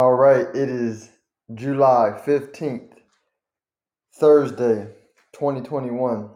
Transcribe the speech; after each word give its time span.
All 0.00 0.14
right, 0.14 0.44
it 0.48 0.68
is 0.68 1.08
July 1.54 2.20
15th, 2.26 2.94
Thursday, 4.16 4.88
2021. 5.34 6.30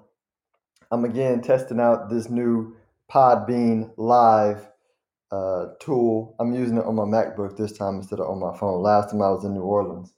I'm 0.93 1.05
again 1.05 1.41
testing 1.41 1.81
out 1.81 2.09
this 2.09 2.31
new 2.31 2.77
Podbean 3.13 3.91
Live 3.97 4.65
uh, 5.33 5.71
tool. 5.81 6.37
I'm 6.39 6.55
using 6.55 6.77
it 6.77 6.85
on 6.85 6.95
my 6.95 7.03
MacBook 7.03 7.57
this 7.57 7.77
time 7.77 7.97
instead 7.97 8.21
of 8.21 8.31
on 8.31 8.39
my 8.39 8.57
phone. 8.57 8.81
Last 8.81 9.11
time 9.11 9.23
I 9.23 9.31
was 9.31 9.45
in 9.45 9.55
New 9.55 9.63
Orleans. 9.63 10.15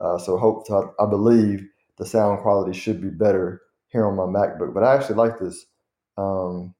Uh, 0.00 0.16
so 0.16 0.38
hope 0.38 0.66
to, 0.68 0.90
I 0.98 1.04
believe 1.04 1.68
the 1.98 2.06
sound 2.06 2.40
quality 2.40 2.72
should 2.72 3.02
be 3.02 3.10
better 3.10 3.60
here 3.88 4.06
on 4.06 4.16
my 4.16 4.22
MacBook. 4.22 4.72
But 4.72 4.84
I 4.84 4.94
actually 4.94 5.16
like 5.16 5.38
this. 5.38 5.66
Um, 6.16 6.74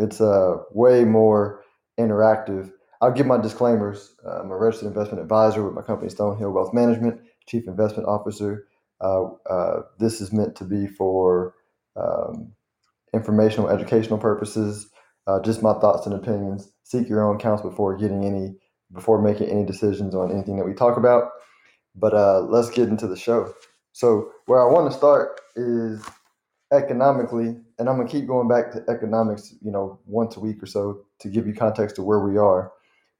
it's 0.00 0.20
uh, 0.20 0.56
way 0.72 1.04
more 1.04 1.62
interactive 1.96 2.72
I'll 3.04 3.12
give 3.12 3.26
my 3.26 3.36
disclaimers. 3.36 4.14
I'm 4.26 4.50
a 4.50 4.56
registered 4.56 4.88
investment 4.88 5.20
advisor 5.20 5.62
with 5.62 5.74
my 5.74 5.82
company 5.82 6.10
Stonehill 6.10 6.54
Wealth 6.54 6.72
Management, 6.72 7.20
Chief 7.46 7.68
Investment 7.68 8.08
Officer. 8.08 8.66
Uh, 8.98 9.24
uh, 9.50 9.82
this 9.98 10.22
is 10.22 10.32
meant 10.32 10.56
to 10.56 10.64
be 10.64 10.86
for 10.86 11.52
um, 11.96 12.52
informational, 13.12 13.68
educational 13.68 14.16
purposes. 14.16 14.88
Uh, 15.26 15.38
just 15.42 15.62
my 15.62 15.74
thoughts 15.74 16.06
and 16.06 16.14
opinions. 16.14 16.72
Seek 16.84 17.06
your 17.06 17.22
own 17.22 17.38
counsel 17.38 17.68
before 17.68 17.94
getting 17.94 18.24
any, 18.24 18.56
before 18.90 19.20
making 19.20 19.50
any 19.50 19.66
decisions 19.66 20.14
on 20.14 20.32
anything 20.32 20.56
that 20.56 20.64
we 20.64 20.72
talk 20.72 20.96
about. 20.96 21.28
But 21.94 22.14
uh, 22.14 22.40
let's 22.40 22.70
get 22.70 22.88
into 22.88 23.06
the 23.06 23.18
show. 23.18 23.52
So 23.92 24.30
where 24.46 24.66
I 24.66 24.72
want 24.72 24.90
to 24.90 24.96
start 24.96 25.42
is 25.56 26.02
economically, 26.72 27.48
and 27.78 27.86
I'm 27.86 27.98
gonna 27.98 28.08
keep 28.08 28.26
going 28.26 28.48
back 28.48 28.72
to 28.72 28.82
economics, 28.88 29.54
you 29.60 29.70
know, 29.70 30.00
once 30.06 30.38
a 30.38 30.40
week 30.40 30.62
or 30.62 30.66
so 30.66 31.04
to 31.20 31.28
give 31.28 31.46
you 31.46 31.52
context 31.52 31.96
to 31.96 32.02
where 32.02 32.20
we 32.20 32.38
are 32.38 32.72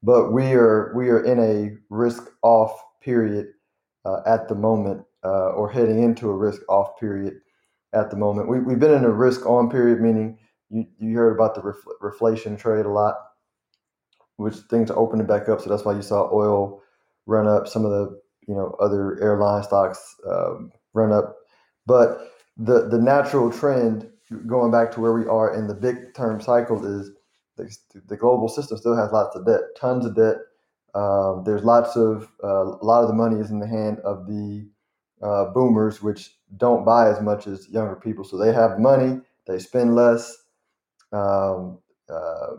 but 0.03 0.31
we 0.31 0.53
are 0.53 0.93
we 0.95 1.09
are 1.09 1.23
in 1.23 1.39
a 1.39 1.77
risk 1.89 2.29
off 2.43 2.71
period 3.01 3.47
uh, 4.05 4.21
at 4.25 4.47
the 4.47 4.55
moment, 4.55 5.03
uh, 5.23 5.49
or 5.49 5.69
heading 5.69 6.03
into 6.03 6.29
a 6.29 6.35
risk 6.35 6.61
off 6.69 6.97
period 6.99 7.33
at 7.93 8.09
the 8.11 8.17
moment. 8.17 8.49
We, 8.49 8.59
we've 8.59 8.79
been 8.79 8.93
in 8.93 9.05
a 9.05 9.11
risk 9.11 9.45
on 9.45 9.69
period, 9.69 10.01
meaning 10.01 10.37
you, 10.69 10.85
you 10.99 11.15
heard 11.15 11.33
about 11.33 11.55
the 11.55 11.61
refl- 11.61 11.99
reflation 12.01 12.57
trade 12.59 12.85
a 12.85 12.89
lot, 12.89 13.15
which 14.37 14.55
things 14.69 14.91
are 14.91 14.99
opening 14.99 15.25
back 15.25 15.49
up. 15.49 15.61
So 15.61 15.69
that's 15.69 15.85
why 15.85 15.95
you 15.95 16.01
saw 16.01 16.29
oil 16.31 16.81
run 17.25 17.47
up, 17.47 17.67
some 17.67 17.85
of 17.85 17.91
the 17.91 18.19
you 18.47 18.53
know 18.53 18.75
other 18.79 19.19
airline 19.21 19.63
stocks 19.63 20.15
um, 20.29 20.71
run 20.93 21.11
up, 21.11 21.35
but 21.85 22.31
the 22.57 22.87
the 22.87 22.99
natural 22.99 23.51
trend 23.51 24.09
going 24.47 24.71
back 24.71 24.91
to 24.91 25.01
where 25.01 25.13
we 25.13 25.25
are 25.27 25.55
in 25.55 25.67
the 25.67 25.73
big 25.73 26.13
term 26.15 26.41
cycle 26.41 26.83
is 26.85 27.11
the, 27.57 28.17
global 28.17 28.47
system 28.47 28.77
still 28.77 28.95
has 28.95 29.11
lots 29.11 29.35
of 29.35 29.45
debt, 29.45 29.61
tons 29.77 30.05
of 30.05 30.15
debt. 30.15 30.37
Um, 30.93 31.43
there's 31.45 31.63
lots 31.63 31.95
of 31.95 32.29
uh, 32.43 32.63
a 32.63 32.85
lot 32.85 33.01
of 33.01 33.07
the 33.07 33.13
money 33.13 33.39
is 33.39 33.51
in 33.51 33.59
the 33.59 33.67
hand 33.67 33.99
of 33.99 34.27
the 34.27 34.67
uh, 35.21 35.45
boomers, 35.45 36.01
which 36.01 36.35
don't 36.57 36.85
buy 36.85 37.09
as 37.09 37.21
much 37.21 37.47
as 37.47 37.69
younger 37.69 37.95
people. 37.95 38.23
So 38.23 38.37
they 38.37 38.53
have 38.53 38.79
money, 38.79 39.19
they 39.47 39.59
spend 39.59 39.95
less. 39.95 40.35
Um, 41.11 41.79
uh, 42.09 42.57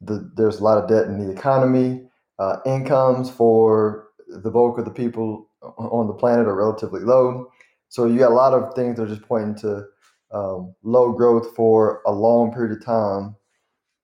the, 0.00 0.30
there's 0.36 0.60
a 0.60 0.64
lot 0.64 0.78
of 0.78 0.88
debt 0.88 1.06
in 1.06 1.18
the 1.18 1.32
economy. 1.32 2.08
Uh, 2.38 2.58
incomes 2.66 3.30
for 3.30 4.08
the 4.28 4.50
bulk 4.50 4.78
of 4.78 4.84
the 4.84 4.90
people 4.90 5.48
on 5.76 6.06
the 6.06 6.12
planet 6.12 6.46
are 6.46 6.54
relatively 6.54 7.00
low. 7.00 7.50
So 7.88 8.06
you 8.06 8.18
got 8.18 8.30
a 8.30 8.34
lot 8.34 8.54
of 8.54 8.74
things 8.74 8.96
that 8.96 9.04
are 9.04 9.08
just 9.08 9.22
pointing 9.22 9.56
to 9.56 9.84
um, 10.30 10.74
low 10.82 11.12
growth 11.12 11.54
for 11.56 12.02
a 12.06 12.12
long 12.12 12.52
period 12.52 12.76
of 12.76 12.84
time 12.84 13.34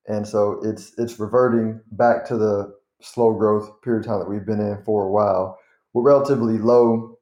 and 0.07 0.27
so 0.27 0.59
it's 0.63 0.93
it's 0.97 1.19
reverting 1.19 1.81
back 1.91 2.25
to 2.25 2.37
the 2.37 2.75
slow 3.01 3.33
growth 3.33 3.81
period 3.81 4.01
of 4.01 4.05
time 4.05 4.19
that 4.19 4.29
we've 4.29 4.45
been 4.45 4.59
in 4.59 4.81
for 4.83 5.05
a 5.05 5.11
while 5.11 5.59
with 5.93 6.05
relatively 6.05 6.57
low 6.57 7.17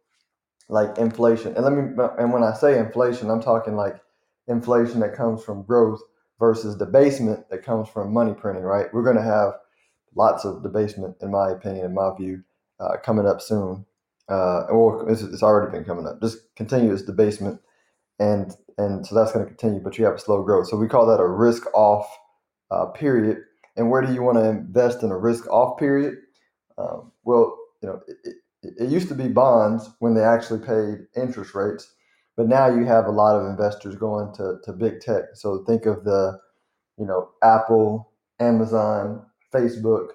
like 0.69 0.97
inflation. 0.97 1.55
And 1.55 1.63
let 1.63 1.73
me 1.73 1.81
and 2.19 2.33
when 2.33 2.43
I 2.43 2.53
say 2.53 2.79
inflation, 2.79 3.29
I'm 3.29 3.41
talking 3.41 3.75
like 3.75 4.01
inflation 4.47 4.99
that 5.01 5.15
comes 5.15 5.43
from 5.43 5.63
growth 5.63 6.01
versus 6.39 6.75
debasement 6.75 7.49
that 7.49 7.63
comes 7.63 7.89
from 7.89 8.13
money 8.13 8.33
printing. 8.33 8.63
Right? 8.63 8.87
We're 8.93 9.03
going 9.03 9.17
to 9.17 9.21
have 9.21 9.53
lots 10.15 10.45
of 10.45 10.63
debasement, 10.63 11.17
in 11.21 11.31
my 11.31 11.51
opinion, 11.51 11.85
in 11.85 11.93
my 11.93 12.15
view, 12.17 12.43
uh, 12.79 12.97
coming 13.03 13.27
up 13.27 13.41
soon. 13.41 13.85
Uh, 14.29 14.61
or 14.69 15.09
it's, 15.09 15.21
it's 15.21 15.43
already 15.43 15.69
been 15.69 15.83
coming 15.83 16.07
up. 16.07 16.21
Just 16.21 16.37
continuous 16.55 17.01
debasement, 17.01 17.59
and 18.19 18.55
and 18.77 19.05
so 19.05 19.15
that's 19.15 19.33
going 19.33 19.45
to 19.45 19.49
continue. 19.53 19.81
But 19.81 19.97
you 19.97 20.05
have 20.05 20.15
a 20.15 20.19
slow 20.19 20.43
growth, 20.43 20.67
so 20.67 20.77
we 20.77 20.87
call 20.87 21.05
that 21.07 21.19
a 21.19 21.27
risk 21.27 21.65
off 21.73 22.07
uh, 22.73 22.85
period. 22.87 23.37
And 23.75 23.89
where 23.89 24.01
do 24.01 24.13
you 24.13 24.21
want 24.21 24.37
to 24.37 24.49
invest 24.49 25.03
in 25.03 25.11
a 25.11 25.17
risk 25.17 25.47
off 25.49 25.79
period? 25.79 26.15
Um, 26.77 27.11
well, 27.23 27.55
you 27.81 27.89
know, 27.89 27.99
it, 28.07 28.17
it, 28.63 28.73
it 28.83 28.89
used 28.89 29.09
to 29.09 29.15
be 29.15 29.27
bonds 29.27 29.89
when 29.99 30.13
they 30.13 30.23
actually 30.23 30.59
paid 30.65 31.05
interest 31.15 31.53
rates, 31.53 31.93
but 32.37 32.47
now 32.47 32.67
you 32.67 32.85
have 32.85 33.05
a 33.05 33.11
lot 33.11 33.35
of 33.35 33.47
investors 33.47 33.95
going 33.95 34.33
to, 34.35 34.57
to 34.63 34.73
big 34.73 35.01
tech. 35.01 35.23
So 35.33 35.63
think 35.65 35.85
of 35.85 36.03
the, 36.03 36.39
you 36.97 37.05
know, 37.05 37.29
Apple, 37.43 38.11
Amazon, 38.39 39.25
Facebook, 39.53 40.07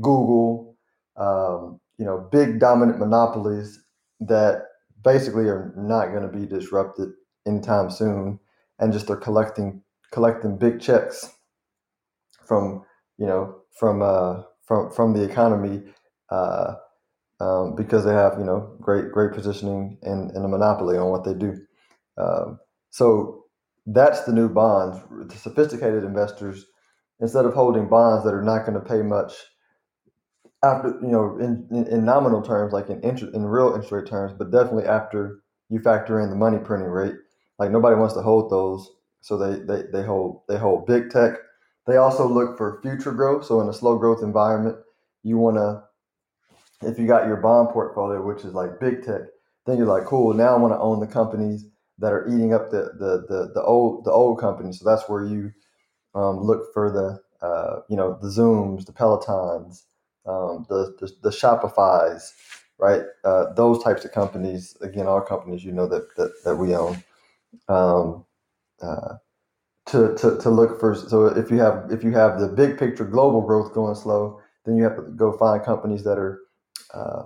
Google, 0.00 0.76
um, 1.16 1.80
you 1.98 2.04
know, 2.04 2.28
big 2.30 2.58
dominant 2.58 2.98
monopolies 2.98 3.80
that 4.20 4.66
basically 5.02 5.44
are 5.44 5.72
not 5.76 6.10
going 6.12 6.28
to 6.30 6.38
be 6.38 6.46
disrupted 6.46 7.10
anytime 7.46 7.90
soon, 7.90 8.40
and 8.78 8.92
just 8.92 9.10
are 9.10 9.16
collecting 9.16 9.82
collecting 10.10 10.56
big 10.56 10.80
checks 10.80 11.30
from 12.46 12.82
you 13.18 13.26
know 13.26 13.56
from 13.78 14.02
uh, 14.02 14.42
from 14.66 14.90
from 14.90 15.12
the 15.14 15.22
economy 15.22 15.82
uh, 16.30 16.74
um, 17.40 17.74
because 17.76 18.04
they 18.04 18.12
have 18.12 18.38
you 18.38 18.44
know 18.44 18.76
great 18.80 19.12
great 19.12 19.32
positioning 19.32 19.98
and, 20.02 20.30
and 20.32 20.44
a 20.44 20.48
monopoly 20.48 20.96
on 20.96 21.10
what 21.10 21.24
they 21.24 21.34
do. 21.34 21.56
Um, 22.18 22.58
so 22.90 23.44
that's 23.86 24.22
the 24.22 24.32
new 24.32 24.48
bonds. 24.48 24.98
The 25.32 25.38
sophisticated 25.38 26.04
investors, 26.04 26.64
instead 27.20 27.44
of 27.44 27.54
holding 27.54 27.88
bonds 27.88 28.24
that 28.24 28.34
are 28.34 28.42
not 28.42 28.66
going 28.66 28.80
to 28.80 28.88
pay 28.88 29.02
much 29.02 29.34
after 30.64 30.90
you 31.02 31.08
know 31.08 31.38
in, 31.38 31.66
in, 31.70 31.86
in 31.88 32.04
nominal 32.04 32.42
terms, 32.42 32.72
like 32.72 32.90
in 32.90 33.00
interest 33.02 33.34
in 33.34 33.44
real 33.44 33.68
interest 33.68 33.92
rate 33.92 34.06
terms, 34.06 34.34
but 34.38 34.50
definitely 34.50 34.86
after 34.86 35.40
you 35.68 35.80
factor 35.80 36.20
in 36.20 36.30
the 36.30 36.36
money 36.36 36.58
printing 36.58 36.88
rate. 36.88 37.14
Like 37.58 37.70
nobody 37.70 37.96
wants 37.96 38.14
to 38.14 38.22
hold 38.22 38.50
those, 38.50 38.88
so 39.20 39.38
they 39.38 39.60
they, 39.60 39.84
they 39.92 40.04
hold 40.04 40.42
they 40.48 40.58
hold 40.58 40.86
big 40.86 41.10
tech 41.10 41.34
they 41.86 41.96
also 41.96 42.26
look 42.28 42.56
for 42.56 42.80
future 42.82 43.12
growth. 43.12 43.44
So 43.44 43.60
in 43.60 43.68
a 43.68 43.72
slow 43.72 43.98
growth 43.98 44.22
environment, 44.22 44.76
you 45.22 45.38
want 45.38 45.56
to, 45.56 45.82
if 46.88 46.98
you 46.98 47.06
got 47.06 47.26
your 47.26 47.36
bond 47.36 47.70
portfolio, 47.70 48.24
which 48.24 48.44
is 48.44 48.54
like 48.54 48.80
big 48.80 49.04
tech, 49.04 49.22
then 49.66 49.78
you're 49.78 49.86
like, 49.86 50.04
cool. 50.04 50.34
Now 50.34 50.54
I 50.54 50.58
want 50.58 50.74
to 50.74 50.78
own 50.78 51.00
the 51.00 51.06
companies 51.06 51.66
that 51.98 52.12
are 52.12 52.26
eating 52.28 52.52
up 52.52 52.70
the 52.70 52.90
the 52.98 53.24
the, 53.28 53.52
the 53.54 53.62
old 53.62 54.04
the 54.04 54.10
old 54.10 54.40
companies. 54.40 54.80
So 54.80 54.84
that's 54.84 55.08
where 55.08 55.24
you 55.24 55.52
um, 56.14 56.40
look 56.40 56.72
for 56.72 56.90
the 56.90 57.46
uh, 57.46 57.80
you 57.88 57.96
know 57.96 58.18
the 58.20 58.28
Zooms, 58.28 58.86
the 58.86 58.92
Pelotons, 58.92 59.82
um, 60.26 60.66
the, 60.68 60.96
the, 61.00 61.12
the 61.22 61.30
Shopify's, 61.30 62.32
right? 62.78 63.02
Uh, 63.24 63.52
those 63.54 63.82
types 63.82 64.04
of 64.04 64.12
companies. 64.12 64.76
Again, 64.80 65.06
all 65.06 65.20
companies 65.20 65.64
you 65.64 65.72
know 65.72 65.86
that 65.86 66.14
that, 66.16 66.32
that 66.44 66.56
we 66.56 66.74
own. 66.74 67.02
Um, 67.68 68.24
uh, 68.82 69.14
to, 69.94 70.14
to, 70.16 70.38
to 70.38 70.50
look 70.50 70.80
for 70.80 70.94
so 70.94 71.26
if 71.26 71.50
you 71.50 71.58
have 71.58 71.86
if 71.90 72.02
you 72.04 72.12
have 72.12 72.40
the 72.40 72.48
big 72.48 72.78
picture 72.78 73.04
global 73.04 73.40
growth 73.42 73.72
going 73.74 73.94
slow 73.94 74.40
then 74.64 74.76
you 74.76 74.84
have 74.84 74.96
to 74.96 75.02
go 75.02 75.32
find 75.38 75.64
companies 75.64 76.04
that 76.04 76.18
are 76.18 76.40
uh, 76.92 77.22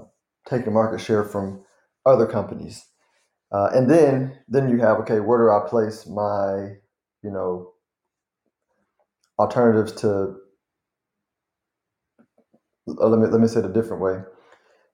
taking 0.49 0.73
market 0.73 1.01
share 1.01 1.25
from 1.25 1.65
other 2.07 2.27
companies. 2.27 2.85
Uh, 3.53 3.71
and 3.75 3.91
then 3.91 4.39
then 4.49 4.69
you 4.69 4.79
have 4.79 4.99
okay 4.99 5.21
where 5.21 5.39
do 5.39 5.51
i 5.51 5.69
place 5.69 6.07
my 6.07 6.75
you 7.23 7.31
know 7.31 7.73
alternatives 9.39 9.93
to 9.93 10.37
uh, 12.89 13.07
let 13.09 13.19
me 13.19 13.27
let 13.29 13.41
me 13.41 13.49
say 13.49 13.61
it 13.61 13.67
a 13.67 13.73
different 13.73 14.03
way. 14.03 14.21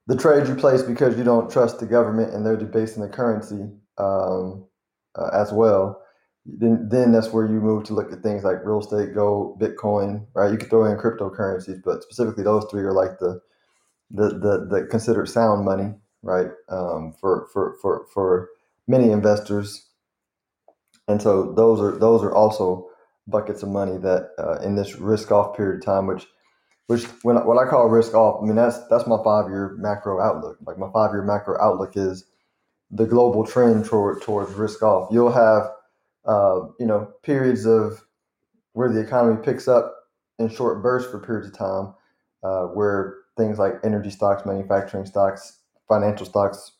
The 0.07 0.17
trades 0.17 0.49
you 0.49 0.55
place 0.55 0.83
because 0.83 1.17
you 1.17 1.23
don't 1.23 1.51
trust 1.51 1.79
the 1.79 1.85
government 1.85 2.33
and 2.33 2.45
they're 2.45 2.57
debasing 2.57 3.01
the 3.01 3.09
currency 3.09 3.69
um, 3.97 4.67
uh, 5.17 5.29
as 5.33 5.51
well 5.51 6.01
then 6.45 6.87
then 6.89 7.11
that's 7.11 7.33
where 7.33 7.45
you 7.47 7.59
move 7.59 7.85
to 7.85 7.93
look 7.93 8.11
at 8.13 8.21
things 8.21 8.43
like 8.43 8.65
real 8.65 8.79
estate, 8.79 9.15
gold, 9.15 9.59
Bitcoin, 9.59 10.25
right? 10.35 10.51
You 10.51 10.57
could 10.57 10.69
throw 10.69 10.85
in 10.85 10.97
cryptocurrencies, 10.97 11.81
but 11.83 12.03
specifically 12.03 12.43
those 12.43 12.65
three 12.69 12.83
are 12.83 12.93
like 12.93 13.19
the 13.19 13.41
the 14.11 14.29
the, 14.29 14.67
the 14.69 14.87
considered 14.89 15.29
sound 15.29 15.65
money, 15.65 15.93
right? 16.23 16.49
Um, 16.69 17.13
for 17.19 17.47
for 17.53 17.75
for 17.81 18.05
for 18.13 18.49
many 18.87 19.11
investors, 19.11 19.87
and 21.07 21.21
so 21.21 21.53
those 21.53 21.81
are 21.81 21.97
those 21.97 22.23
are 22.23 22.33
also 22.33 22.89
buckets 23.27 23.63
of 23.63 23.69
money 23.69 23.97
that 23.97 24.29
uh, 24.39 24.59
in 24.65 24.75
this 24.75 24.95
risk 24.97 25.31
off 25.31 25.57
period 25.57 25.79
of 25.81 25.85
time, 25.85 26.07
which 26.07 26.27
which 26.87 27.05
when 27.23 27.37
what 27.45 27.57
I 27.57 27.69
call 27.69 27.89
risk 27.89 28.13
off, 28.13 28.41
I 28.43 28.45
mean 28.45 28.55
that's 28.55 28.79
that's 28.89 29.07
my 29.07 29.17
five 29.23 29.49
year 29.49 29.75
macro 29.79 30.21
outlook. 30.21 30.57
Like 30.65 30.77
my 30.77 30.91
five 30.93 31.11
year 31.13 31.23
macro 31.23 31.59
outlook 31.61 31.97
is 31.97 32.25
the 32.91 33.05
global 33.05 33.45
trend 33.45 33.85
toward 33.85 34.21
towards 34.21 34.53
risk 34.53 34.83
off. 34.83 35.09
You'll 35.11 35.31
have 35.31 35.69
uh, 36.25 36.61
you 36.79 36.85
know, 36.85 37.11
periods 37.23 37.65
of 37.65 38.03
where 38.73 38.91
the 38.91 38.99
economy 38.99 39.41
picks 39.43 39.67
up 39.67 39.93
in 40.39 40.49
short 40.49 40.81
bursts 40.83 41.09
for 41.09 41.19
periods 41.19 41.47
of 41.47 41.57
time, 41.57 41.93
uh, 42.43 42.63
where 42.67 43.15
things 43.37 43.57
like 43.57 43.73
energy 43.83 44.09
stocks, 44.09 44.45
manufacturing 44.45 45.05
stocks, 45.05 45.59
financial 45.87 46.25
stocks 46.25 46.73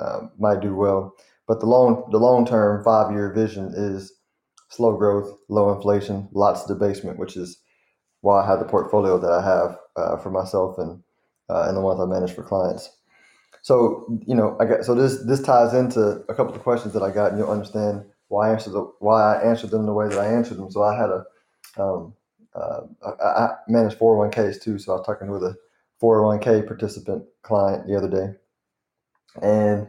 uh, 0.00 0.20
might 0.38 0.60
do 0.60 0.74
well. 0.74 1.14
But 1.46 1.60
the 1.60 1.66
long 1.66 2.08
the 2.12 2.18
long 2.18 2.46
term 2.46 2.84
five 2.84 3.12
year 3.12 3.32
vision 3.32 3.72
is 3.74 4.12
slow 4.68 4.96
growth, 4.96 5.36
low 5.48 5.72
inflation, 5.74 6.28
lots 6.32 6.62
of 6.62 6.68
debasement, 6.78 7.18
which 7.18 7.36
is 7.36 7.58
why 8.20 8.42
I 8.42 8.46
have 8.46 8.60
the 8.60 8.64
portfolio 8.66 9.18
that 9.18 9.32
I 9.32 9.42
have 9.42 9.78
uh, 9.96 10.16
for 10.18 10.30
myself 10.30 10.78
and 10.78 11.02
uh, 11.48 11.64
and 11.66 11.76
the 11.76 11.80
ones 11.80 12.00
I 12.00 12.06
manage 12.06 12.32
for 12.32 12.42
clients. 12.44 12.88
So 13.62 14.06
you 14.26 14.34
know, 14.34 14.56
I 14.60 14.64
got 14.64 14.84
so 14.84 14.94
this 14.94 15.24
this 15.24 15.42
ties 15.42 15.74
into 15.74 16.22
a 16.28 16.34
couple 16.34 16.54
of 16.54 16.62
questions 16.62 16.94
that 16.94 17.02
I 17.02 17.10
got, 17.10 17.30
and 17.30 17.38
you'll 17.38 17.50
understand 17.50 18.04
why 18.30 18.48
I 18.48 18.52
answered 18.52 18.72
the, 18.72 18.92
why 19.00 19.36
I 19.36 19.42
answered 19.42 19.70
them 19.70 19.86
the 19.86 19.92
way 19.92 20.08
that 20.08 20.18
I 20.18 20.26
answered 20.26 20.58
them. 20.58 20.70
So 20.70 20.82
I 20.82 20.96
had 20.96 21.10
a 21.10 21.24
um, 21.78 22.14
uh, 22.54 22.80
I, 23.06 23.24
I 23.24 23.48
manage 23.68 23.94
401ks 23.94 24.62
too, 24.62 24.78
so 24.78 24.92
I 24.92 24.96
was 24.96 25.06
talking 25.06 25.30
with 25.30 25.44
a 25.44 25.56
401k 26.02 26.66
participant 26.66 27.24
client 27.42 27.86
the 27.86 27.96
other 27.96 28.08
day, 28.08 28.34
and 29.42 29.86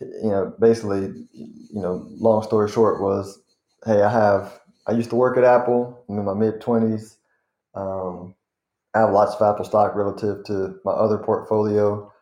you 0.00 0.30
know, 0.30 0.54
basically, 0.60 1.12
you 1.32 1.80
know, 1.80 2.06
long 2.10 2.42
story 2.42 2.70
short 2.70 3.00
was, 3.00 3.40
hey, 3.84 4.02
I 4.02 4.10
have 4.10 4.60
I 4.86 4.92
used 4.92 5.10
to 5.10 5.16
work 5.16 5.36
at 5.36 5.44
Apple. 5.44 6.04
I'm 6.08 6.18
in 6.18 6.24
my 6.24 6.34
mid 6.34 6.60
20s. 6.60 7.16
Um, 7.74 8.34
I 8.94 9.00
have 9.00 9.12
lots 9.12 9.34
of 9.34 9.42
Apple 9.42 9.64
stock 9.64 9.94
relative 9.94 10.44
to 10.46 10.78
my 10.84 10.92
other 10.92 11.18
portfolio. 11.18 12.12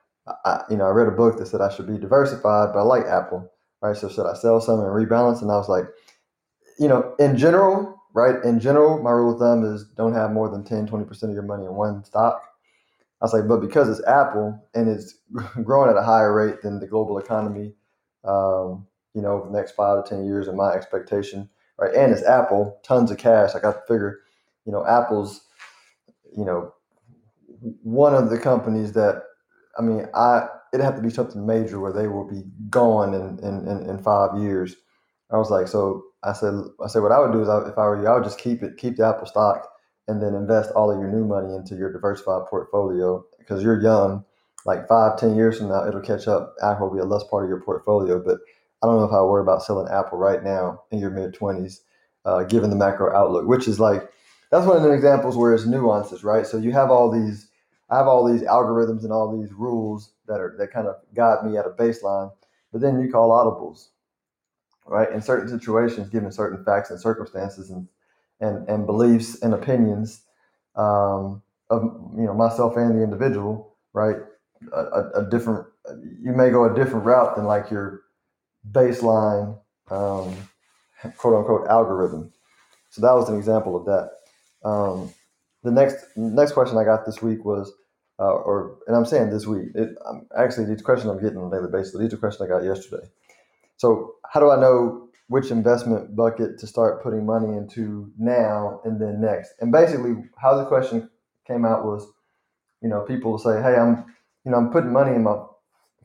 I, 0.44 0.62
you 0.70 0.76
know, 0.76 0.86
I 0.86 0.90
read 0.90 1.08
a 1.08 1.12
book 1.16 1.38
that 1.38 1.46
said 1.46 1.60
I 1.60 1.74
should 1.74 1.86
be 1.86 1.98
diversified, 1.98 2.72
but 2.72 2.80
I 2.80 2.82
like 2.82 3.04
Apple, 3.06 3.50
right? 3.84 3.96
So 3.96 4.08
should 4.08 4.26
I 4.26 4.34
sell 4.34 4.60
some 4.62 4.80
and 4.80 4.88
rebalance? 4.88 5.42
And 5.42 5.50
I 5.50 5.56
was 5.56 5.68
like, 5.68 5.84
you 6.78 6.88
know, 6.88 7.14
in 7.18 7.36
general, 7.36 8.02
right? 8.14 8.42
In 8.42 8.58
general, 8.58 9.02
my 9.02 9.10
rule 9.10 9.34
of 9.34 9.38
thumb 9.38 9.64
is 9.64 9.84
don't 9.96 10.14
have 10.14 10.32
more 10.32 10.48
than 10.48 10.64
10, 10.64 10.88
20% 10.88 11.22
of 11.24 11.34
your 11.34 11.42
money 11.42 11.66
in 11.66 11.74
one 11.74 12.02
stock. 12.04 12.42
I 13.20 13.26
was 13.26 13.34
like, 13.34 13.46
but 13.46 13.60
because 13.60 13.88
it's 13.90 14.06
Apple 14.08 14.58
and 14.74 14.88
it's 14.88 15.16
growing 15.64 15.90
at 15.90 15.98
a 15.98 16.02
higher 16.02 16.32
rate 16.34 16.62
than 16.62 16.80
the 16.80 16.86
global 16.86 17.18
economy, 17.18 17.74
um, 18.24 18.86
you 19.14 19.20
know, 19.20 19.32
over 19.32 19.50
the 19.50 19.56
next 19.56 19.72
five 19.72 20.02
to 20.02 20.08
10 20.08 20.24
years, 20.24 20.48
in 20.48 20.56
my 20.56 20.72
expectation, 20.72 21.48
right? 21.78 21.94
And 21.94 22.10
it's 22.10 22.24
Apple, 22.24 22.80
tons 22.84 23.10
of 23.10 23.18
cash. 23.18 23.50
I 23.54 23.60
got 23.60 23.72
to 23.72 23.80
figure, 23.86 24.20
you 24.64 24.72
know, 24.72 24.86
Apple's, 24.86 25.42
you 26.36 26.44
know, 26.44 26.72
one 27.82 28.14
of 28.14 28.30
the 28.30 28.38
companies 28.38 28.92
that, 28.92 29.24
I 29.78 29.82
mean, 29.82 30.06
I 30.14 30.48
it'd 30.74 30.84
have 30.84 30.96
to 30.96 31.02
be 31.02 31.10
something 31.10 31.46
major 31.46 31.78
where 31.78 31.92
they 31.92 32.08
will 32.08 32.28
be 32.28 32.42
gone 32.68 33.14
in, 33.14 33.38
in, 33.46 33.68
in, 33.68 33.88
in 33.88 34.02
five 34.02 34.36
years. 34.36 34.74
I 35.30 35.36
was 35.36 35.48
like, 35.48 35.68
so 35.68 36.02
I 36.24 36.32
said, 36.32 36.52
I 36.84 36.88
said, 36.88 37.02
what 37.02 37.12
I 37.12 37.20
would 37.20 37.30
do 37.30 37.42
is 37.42 37.48
I, 37.48 37.60
if 37.68 37.78
I 37.78 37.86
were 37.86 38.02
you, 38.02 38.08
I 38.08 38.14
would 38.14 38.24
just 38.24 38.40
keep 38.40 38.60
it, 38.64 38.76
keep 38.76 38.96
the 38.96 39.06
Apple 39.06 39.26
stock 39.26 39.68
and 40.08 40.20
then 40.20 40.34
invest 40.34 40.72
all 40.72 40.90
of 40.90 40.98
your 40.98 41.10
new 41.12 41.24
money 41.24 41.54
into 41.54 41.76
your 41.76 41.92
diversified 41.92 42.46
portfolio 42.50 43.24
because 43.38 43.62
you're 43.62 43.80
young. 43.80 44.24
Like 44.66 44.88
five, 44.88 45.16
ten 45.16 45.36
years 45.36 45.58
from 45.58 45.68
now, 45.68 45.86
it'll 45.86 46.00
catch 46.00 46.26
up. 46.26 46.54
Apple 46.62 46.88
will 46.88 46.96
be 46.96 47.00
a 47.00 47.04
less 47.04 47.22
part 47.24 47.44
of 47.44 47.50
your 47.50 47.60
portfolio. 47.60 48.18
But 48.18 48.38
I 48.82 48.86
don't 48.86 48.98
know 48.98 49.04
if 49.04 49.12
I 49.12 49.22
worry 49.22 49.42
about 49.42 49.62
selling 49.62 49.92
Apple 49.92 50.18
right 50.18 50.42
now 50.42 50.82
in 50.90 50.98
your 50.98 51.10
mid 51.10 51.34
twenties, 51.34 51.82
uh, 52.24 52.44
given 52.44 52.70
the 52.70 52.76
macro 52.76 53.14
outlook, 53.14 53.46
which 53.46 53.68
is 53.68 53.78
like 53.78 54.10
that's 54.50 54.66
one 54.66 54.78
of 54.78 54.82
the 54.82 54.92
examples 54.92 55.36
where 55.36 55.54
it's 55.54 55.66
nuances, 55.66 56.24
right? 56.24 56.46
So 56.46 56.56
you 56.56 56.72
have 56.72 56.90
all 56.90 57.10
these, 57.10 57.48
I 57.90 57.98
have 57.98 58.08
all 58.08 58.24
these 58.26 58.42
algorithms 58.42 59.04
and 59.04 59.12
all 59.12 59.38
these 59.38 59.52
rules 59.52 60.13
that 60.26 60.40
are 60.40 60.54
that 60.58 60.72
kind 60.72 60.86
of 60.86 60.96
guide 61.14 61.44
me 61.44 61.56
at 61.56 61.66
a 61.66 61.70
baseline, 61.70 62.32
but 62.72 62.80
then 62.80 63.00
you 63.00 63.10
call 63.10 63.30
audibles, 63.30 63.88
right? 64.86 65.10
In 65.12 65.20
certain 65.20 65.48
situations, 65.48 66.08
given 66.08 66.32
certain 66.32 66.64
facts 66.64 66.90
and 66.90 67.00
circumstances 67.00 67.70
and 67.70 67.88
and, 68.40 68.68
and 68.68 68.86
beliefs 68.86 69.42
and 69.42 69.54
opinions 69.54 70.22
um, 70.76 71.42
of 71.70 71.82
you 72.16 72.24
know 72.24 72.34
myself 72.34 72.76
and 72.76 72.98
the 72.98 73.02
individual, 73.02 73.76
right? 73.92 74.16
A, 74.72 74.80
a, 74.80 75.10
a, 75.16 75.30
different, 75.30 75.66
you 76.22 76.32
may 76.32 76.50
go 76.50 76.64
a 76.64 76.74
different 76.74 77.04
route 77.04 77.36
than 77.36 77.44
like 77.44 77.70
your 77.70 78.02
baseline 78.72 79.58
um, 79.90 80.34
quote 81.16 81.34
unquote 81.34 81.68
algorithm. 81.68 82.32
So 82.90 83.02
that 83.02 83.12
was 83.12 83.28
an 83.28 83.36
example 83.36 83.76
of 83.76 83.84
that. 83.86 84.10
Um, 84.68 85.12
the 85.62 85.70
next 85.70 86.04
next 86.16 86.52
question 86.52 86.78
I 86.78 86.84
got 86.84 87.04
this 87.06 87.22
week 87.22 87.44
was, 87.44 87.72
uh, 88.18 88.32
or 88.32 88.78
and 88.86 88.96
I'm 88.96 89.04
saying 89.04 89.30
this 89.30 89.46
week, 89.46 89.70
it, 89.74 89.90
I'm, 90.08 90.26
actually 90.36 90.66
these 90.66 90.82
questions 90.82 91.10
I'm 91.10 91.20
getting 91.20 91.38
on 91.38 91.52
a 91.52 91.56
daily 91.56 91.70
basis. 91.70 91.98
These 91.98 92.12
are 92.12 92.16
questions 92.16 92.48
I 92.48 92.52
got 92.52 92.64
yesterday. 92.64 93.06
So 93.76 94.14
how 94.30 94.40
do 94.40 94.50
I 94.50 94.60
know 94.60 95.08
which 95.28 95.50
investment 95.50 96.14
bucket 96.14 96.58
to 96.58 96.66
start 96.66 97.02
putting 97.02 97.26
money 97.26 97.56
into 97.56 98.12
now 98.18 98.80
and 98.84 99.00
then 99.00 99.20
next? 99.20 99.54
And 99.60 99.72
basically, 99.72 100.14
how 100.36 100.56
the 100.56 100.64
question 100.66 101.10
came 101.46 101.64
out 101.64 101.84
was, 101.84 102.06
you 102.82 102.88
know, 102.88 103.00
people 103.00 103.32
will 103.32 103.38
say, 103.38 103.60
"Hey, 103.60 103.74
I'm, 103.74 104.04
you 104.44 104.52
know, 104.52 104.58
I'm 104.58 104.70
putting 104.70 104.92
money 104.92 105.14
in 105.14 105.24
my 105.24 105.36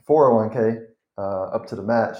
401k 0.07 0.83
uh, 1.17 1.43
up 1.49 1.67
to 1.67 1.75
the 1.75 1.83
match, 1.83 2.17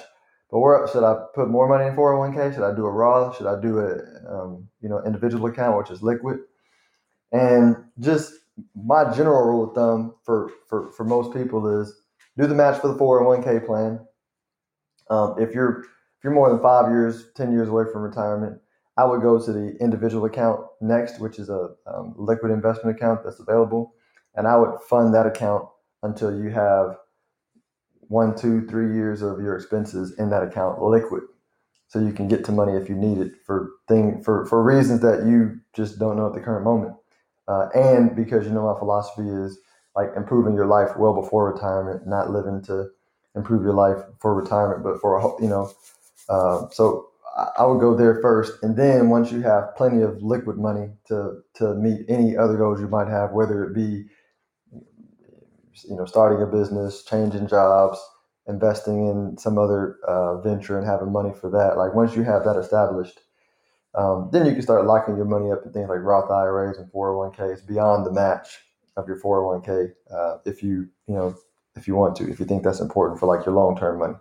but 0.52 0.60
where 0.60 0.88
should 0.88 1.04
I 1.04 1.16
put 1.34 1.50
more 1.50 1.68
money 1.68 1.88
in 1.90 1.96
401k? 1.96 2.54
Should 2.54 2.64
I 2.64 2.76
do 2.76 2.86
a 2.86 2.92
Roth? 2.92 3.38
Should 3.38 3.48
I 3.48 3.60
do 3.60 3.80
a, 3.80 4.32
um, 4.32 4.68
you 4.82 4.90
know, 4.90 5.02
individual 5.04 5.48
account, 5.48 5.80
which 5.80 5.90
is 5.90 6.04
liquid?" 6.04 6.42
And 7.32 7.76
just 8.00 8.34
my 8.76 9.14
general 9.14 9.46
rule 9.46 9.70
of 9.70 9.76
thumb 9.76 10.16
for 10.24 10.52
for 10.68 10.92
for 10.92 11.04
most 11.04 11.34
people 11.34 11.82
is 11.82 11.94
do 12.38 12.48
the 12.48 12.56
match 12.56 12.80
for 12.80 12.88
the 12.88 12.96
401k 12.96 13.66
plan. 13.66 14.00
Um, 15.10 15.36
if 15.40 15.54
you're 15.54 15.82
if 15.82 16.24
you're 16.24 16.34
more 16.34 16.50
than 16.50 16.62
five 16.62 16.90
years, 16.90 17.32
10 17.36 17.54
years 17.54 17.70
away 17.70 17.86
from 17.92 18.02
retirement, 18.02 18.60
I 18.98 19.06
would 19.06 19.22
go 19.22 19.40
to 19.40 19.54
the 19.54 19.78
individual 19.80 20.26
account 20.26 20.60
next, 20.82 21.20
which 21.22 21.40
is 21.40 21.50
a 21.50 21.70
um, 21.88 22.14
liquid 22.18 22.52
investment 22.52 22.98
account 22.98 23.22
that's 23.24 23.40
available. 23.40 23.94
And 24.36 24.46
I 24.46 24.58
would 24.58 24.82
fund 24.90 25.14
that 25.14 25.26
account 25.26 25.66
until 26.04 26.38
you 26.38 26.50
have 26.50 26.98
one, 28.02 28.36
two, 28.36 28.68
three 28.68 28.94
years 28.94 29.22
of 29.22 29.40
your 29.40 29.56
expenses 29.56 30.14
in 30.20 30.30
that 30.32 30.44
account 30.44 30.82
liquid. 30.82 31.24
So 31.88 32.00
you 32.00 32.12
can 32.12 32.28
get 32.28 32.44
to 32.46 32.52
money 32.52 32.74
if 32.74 32.90
you 32.90 32.96
need 32.96 33.20
it 33.20 33.32
for 33.46 33.72
thing 33.88 34.22
for, 34.22 34.46
for 34.46 34.62
reasons 34.62 35.02
that 35.02 35.26
you 35.26 35.60
just 35.74 35.98
don't 35.98 36.18
know 36.18 36.28
at 36.28 36.34
the 36.34 36.42
current 36.42 36.66
moment. 36.66 36.96
Uh, 37.50 37.70
and 37.76 38.16
because 38.16 38.46
you 38.48 38.54
know 38.54 38.72
my 38.74 38.80
philosophy 38.80 39.30
is 39.30 39.60
like 39.98 40.10
improving 40.18 40.56
your 40.56 40.68
life 40.68 40.92
well 40.98 41.16
before 41.20 41.54
retirement, 41.54 42.08
not 42.08 42.32
living 42.32 42.64
to 42.64 42.88
improve 43.36 43.64
your 43.64 43.74
life 43.74 43.98
for 44.22 44.36
retirement, 44.36 44.84
but 44.84 45.02
for 45.02 45.20
a 45.20 45.44
you 45.44 45.50
know 45.50 45.72
uh, 46.30 46.70
so 46.72 47.10
I 47.58 47.66
would 47.66 47.80
go 47.80 47.96
there 47.96 48.22
first, 48.22 48.64
and 48.64 48.76
then 48.78 49.10
once 49.10 49.32
you 49.32 49.42
have 49.42 49.76
plenty 49.76 50.02
of 50.02 50.22
liquid 50.22 50.58
money 50.58 50.90
to 51.08 51.42
to 51.56 51.76
meet 51.76 52.06
any 52.10 52.38
other 52.38 52.58
goals 52.58 52.80
you 52.80 52.88
might 52.88 53.08
have, 53.08 53.32
whether 53.32 53.64
it 53.64 53.74
be 53.74 54.06
you 55.90 55.96
know 55.96 56.06
starting 56.06 56.42
a 56.42 56.48
business, 56.48 57.04
changing 57.04 57.48
jobs, 57.48 58.00
investing 58.48 59.08
in 59.08 59.38
some 59.38 59.58
other 59.58 59.98
uh, 60.08 60.42
venture, 60.42 60.78
and 60.78 60.88
having 60.88 61.12
money 61.12 61.34
for 61.40 61.50
that. 61.52 61.78
Like 61.78 61.96
once 61.96 62.16
you 62.16 62.24
have 62.24 62.44
that 62.46 62.58
established, 62.58 63.20
um, 63.96 64.30
then 64.32 64.46
you 64.46 64.54
can 64.54 64.62
start 64.62 64.86
locking 64.86 65.16
your 65.18 65.26
money 65.26 65.52
up 65.52 65.66
in 65.66 65.74
things 65.74 65.90
like 65.90 66.00
Roth 66.02 66.32
IRAs 66.32 66.78
and 66.78 66.92
401ks 66.92 67.68
beyond 67.68 68.06
the 68.06 68.12
match 68.14 68.60
of 68.98 69.08
your 69.08 69.20
401k 69.20 69.92
uh, 70.14 70.38
if 70.46 70.64
you 70.64 70.88
you 71.08 71.16
know 71.16 71.36
if 71.76 71.88
you 71.88 71.96
want 71.96 72.16
to 72.18 72.30
if 72.30 72.40
you 72.40 72.46
think 72.46 72.64
that's 72.64 72.82
important 72.82 73.20
for 73.20 73.26
like 73.28 73.46
your 73.46 73.56
long 73.56 73.78
term 73.78 74.00
money. 74.00 74.16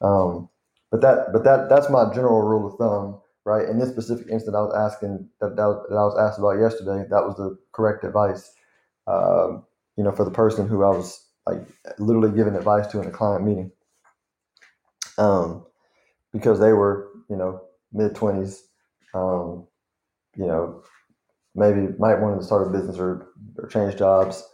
Um, 0.00 0.48
but 0.90 1.00
that, 1.02 1.32
but 1.32 1.44
that, 1.44 1.68
that's 1.68 1.90
my 1.90 2.12
general 2.14 2.42
rule 2.42 2.66
of 2.66 2.78
thumb, 2.78 3.20
right? 3.44 3.68
In 3.68 3.78
this 3.78 3.90
specific 3.90 4.28
instance, 4.30 4.56
I 4.56 4.60
was 4.60 4.74
asking 4.74 5.28
that, 5.40 5.56
that, 5.56 5.86
that 5.90 5.96
I 5.96 6.04
was 6.04 6.18
asked 6.18 6.38
about 6.38 6.60
yesterday. 6.60 7.06
That 7.10 7.24
was 7.26 7.36
the 7.36 7.58
correct 7.72 8.04
advice, 8.04 8.52
um, 9.06 9.64
you 9.96 10.04
know, 10.04 10.12
for 10.12 10.24
the 10.24 10.30
person 10.30 10.68
who 10.68 10.84
I 10.84 10.90
was 10.90 11.26
like 11.46 11.66
literally 11.98 12.34
giving 12.36 12.54
advice 12.56 12.86
to 12.88 13.00
in 13.00 13.08
a 13.08 13.10
client 13.10 13.44
meeting, 13.44 13.72
um, 15.18 15.66
because 16.32 16.60
they 16.60 16.72
were, 16.72 17.10
you 17.30 17.36
know, 17.36 17.62
mid 17.92 18.14
twenties, 18.14 18.64
um, 19.14 19.66
you 20.36 20.46
know, 20.46 20.82
maybe 21.54 21.88
might 21.98 22.20
want 22.20 22.40
to 22.40 22.46
start 22.46 22.68
a 22.68 22.70
business 22.70 22.98
or, 22.98 23.28
or 23.58 23.68
change 23.68 23.96
jobs 23.96 24.44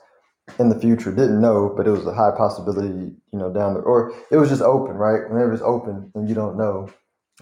in 0.59 0.69
the 0.69 0.79
future. 0.81 1.13
Didn't 1.13 1.41
know, 1.41 1.73
but 1.77 1.87
it 1.87 1.91
was 1.91 2.07
a 2.07 2.15
high 2.15 2.33
possibility, 2.37 3.13
you 3.33 3.39
know, 3.39 3.53
down 3.53 3.75
there. 3.75 3.83
Or 3.83 4.13
it 4.31 4.37
was 4.39 4.49
just 4.51 4.63
open, 4.63 4.97
right? 4.97 5.29
Whenever 5.31 5.53
it's 5.53 5.63
open 5.63 6.11
and 6.15 6.29
you 6.29 6.35
don't 6.35 6.57
know, 6.59 6.91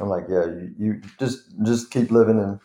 I'm 0.00 0.08
like, 0.08 0.24
yeah, 0.28 0.46
you, 0.46 0.74
you 0.78 1.02
just 1.18 1.54
just 1.64 1.90
keep 1.90 2.10
living 2.10 2.38
and 2.40 2.60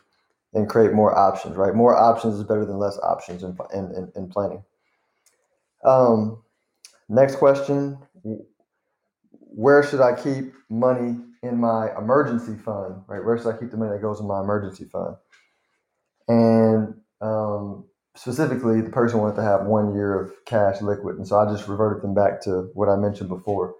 and 0.53 0.69
create 0.69 0.93
more 0.93 1.17
options, 1.17 1.55
right? 1.57 1.75
More 1.75 1.95
options 1.97 2.35
is 2.35 2.43
better 2.43 2.65
than 2.65 2.77
less 2.79 2.97
options 2.99 3.43
in 3.43 3.57
in, 3.73 3.85
in, 3.95 4.11
in 4.15 4.29
planning. 4.29 4.63
Um, 5.85 6.43
next 7.09 7.37
question: 7.37 7.97
Where 9.31 9.83
should 9.83 10.01
I 10.01 10.15
keep 10.21 10.53
money 10.69 11.17
in 11.43 11.59
my 11.59 11.89
emergency 11.97 12.55
fund? 12.63 13.03
Right? 13.07 13.23
Where 13.23 13.37
should 13.37 13.53
I 13.53 13.57
keep 13.57 13.71
the 13.71 13.77
money 13.77 13.91
that 13.91 14.01
goes 14.01 14.19
in 14.19 14.27
my 14.27 14.41
emergency 14.41 14.85
fund? 14.85 15.15
And 16.27 16.95
um, 17.21 17.85
specifically, 18.15 18.81
the 18.81 18.89
person 18.89 19.19
wanted 19.19 19.35
to 19.37 19.43
have 19.43 19.65
one 19.65 19.93
year 19.95 20.19
of 20.19 20.33
cash 20.45 20.81
liquid, 20.81 21.17
and 21.17 21.27
so 21.27 21.37
I 21.37 21.51
just 21.51 21.67
reverted 21.67 22.03
them 22.03 22.13
back 22.13 22.41
to 22.43 22.69
what 22.73 22.89
I 22.89 22.95
mentioned 22.95 23.29
before. 23.29 23.75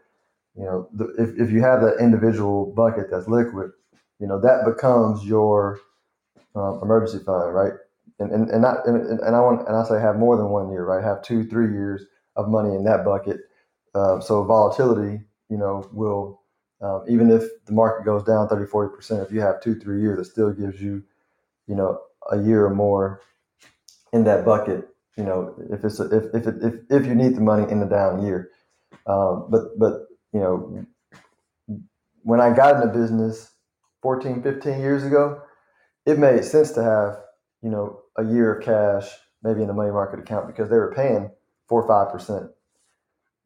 You 0.55 0.65
know, 0.65 0.89
the, 0.93 1.05
if 1.17 1.39
if 1.39 1.51
you 1.51 1.61
have 1.61 1.81
that 1.81 1.97
individual 1.99 2.73
bucket 2.75 3.07
that's 3.11 3.27
liquid, 3.27 3.71
you 4.19 4.27
know 4.27 4.41
that 4.41 4.65
becomes 4.65 5.25
your 5.25 5.79
um, 6.55 6.79
emergency 6.83 7.23
fund, 7.23 7.53
right? 7.53 7.73
and, 8.21 8.31
and, 8.31 8.49
and 8.51 8.65
and, 8.85 9.19
and 9.19 9.35
I 9.35 9.39
want 9.39 9.67
and 9.67 9.75
I 9.75 9.83
say 9.83 9.99
have 9.99 10.17
more 10.17 10.37
than 10.37 10.49
one 10.49 10.71
year, 10.71 10.85
right? 10.85 11.03
Have 11.03 11.23
two, 11.23 11.43
three 11.43 11.71
years 11.73 12.05
of 12.35 12.49
money 12.49 12.75
in 12.75 12.83
that 12.85 13.03
bucket. 13.03 13.37
Uh, 13.95 14.19
so 14.19 14.43
volatility, 14.43 15.21
you 15.49 15.57
know, 15.57 15.89
will 15.91 16.40
um, 16.81 17.05
even 17.07 17.29
if 17.29 17.43
the 17.65 17.73
market 17.73 18.05
goes 18.05 18.23
down 18.23 18.47
30, 18.47 18.65
40 18.67 18.95
percent, 18.95 19.21
if 19.21 19.31
you 19.31 19.41
have 19.41 19.61
two, 19.61 19.75
three 19.79 20.01
years, 20.01 20.19
it 20.19 20.31
still 20.31 20.51
gives 20.51 20.81
you, 20.81 21.03
you 21.67 21.75
know, 21.75 21.99
a 22.31 22.41
year 22.41 22.65
or 22.65 22.73
more 22.73 23.21
in 24.13 24.23
that 24.25 24.45
bucket. 24.45 24.87
You 25.17 25.23
know, 25.23 25.55
if 25.69 25.83
it's 25.83 25.99
a, 25.99 26.05
if 26.05 26.33
if, 26.33 26.47
it, 26.47 26.55
if 26.61 26.73
if 26.89 27.05
you 27.05 27.15
need 27.15 27.35
the 27.35 27.41
money 27.41 27.69
in 27.71 27.79
the 27.79 27.85
down 27.85 28.23
year, 28.23 28.49
um, 29.05 29.47
but 29.49 29.77
but 29.77 30.07
you 30.33 30.39
know, 30.39 30.85
when 32.23 32.39
I 32.39 32.55
got 32.55 32.75
into 32.75 32.87
business 32.87 33.51
14, 34.01 34.41
15 34.41 34.79
years 34.79 35.03
ago, 35.03 35.41
it 36.05 36.17
made 36.17 36.43
sense 36.45 36.71
to 36.71 36.83
have 36.83 37.17
you 37.61 37.69
know 37.69 37.99
a 38.17 38.23
year 38.23 38.55
of 38.55 38.63
cash 38.63 39.07
maybe 39.43 39.63
in 39.63 39.69
a 39.69 39.73
money 39.73 39.91
market 39.91 40.19
account 40.19 40.47
because 40.47 40.69
they 40.69 40.77
were 40.77 40.93
paying 40.95 41.29
four 41.67 41.83
or 41.83 41.87
five 41.87 42.11
percent, 42.11 42.49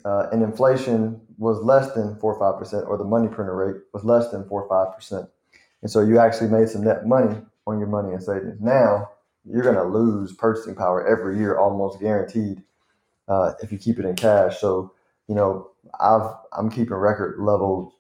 uh, 0.06 0.28
and 0.32 0.44
inflation 0.44 1.20
was 1.38 1.60
less 1.64 1.92
than 1.94 2.16
four 2.20 2.34
or 2.34 2.40
five 2.40 2.60
percent, 2.60 2.86
or 2.88 2.98
the 2.98 3.04
money 3.04 3.28
printer 3.28 3.56
rate 3.56 3.82
was 3.94 4.06
less 4.06 4.30
than 4.30 4.48
four 4.48 4.64
or 4.64 4.70
five 4.70 4.96
percent, 4.96 5.28
and 5.82 5.92
so 5.92 6.02
you 6.02 6.20
actually 6.20 6.50
made 6.50 6.70
some 6.70 6.84
net 6.84 7.06
money 7.06 7.42
on 7.68 7.80
your 7.80 7.88
money 7.88 8.14
and 8.14 8.24
savings. 8.24 8.62
Now 8.62 9.10
you're 9.44 9.64
going 9.64 9.76
to 9.76 9.84
lose 9.84 10.34
purchasing 10.34 10.76
power 10.76 11.06
every 11.06 11.38
year, 11.38 11.58
almost 11.58 12.00
guaranteed, 12.00 12.64
uh, 13.28 13.54
if 13.62 13.72
you 13.72 13.78
keep 13.78 14.00
it 14.00 14.06
in 14.06 14.16
cash. 14.16 14.60
So 14.60 14.94
you 15.28 15.36
know 15.36 15.72
I've 16.00 16.30
I'm 16.54 16.70
keeping 16.70 16.96
record 16.96 17.40
level, 17.40 17.96